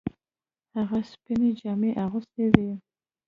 [0.75, 2.71] هغه سپینې جامې اغوستې وې.